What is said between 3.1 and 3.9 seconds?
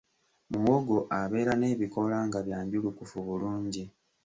bulungi.